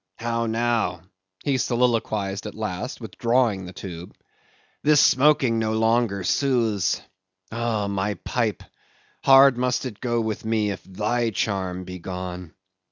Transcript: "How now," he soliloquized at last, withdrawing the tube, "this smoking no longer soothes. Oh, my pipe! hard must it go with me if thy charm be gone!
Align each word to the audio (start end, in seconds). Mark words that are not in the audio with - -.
"How 0.17 0.47
now," 0.47 1.03
he 1.43 1.59
soliloquized 1.59 2.47
at 2.47 2.55
last, 2.55 2.99
withdrawing 2.99 3.65
the 3.67 3.71
tube, 3.71 4.17
"this 4.81 4.99
smoking 4.99 5.59
no 5.59 5.73
longer 5.73 6.23
soothes. 6.23 6.99
Oh, 7.51 7.87
my 7.87 8.15
pipe! 8.15 8.63
hard 9.23 9.59
must 9.59 9.85
it 9.85 9.99
go 9.99 10.19
with 10.19 10.43
me 10.43 10.71
if 10.71 10.83
thy 10.83 11.29
charm 11.29 11.83
be 11.83 11.99
gone! 11.99 12.55